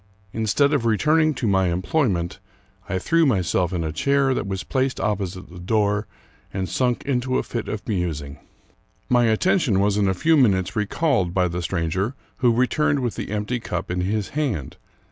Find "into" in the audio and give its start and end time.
7.05-7.37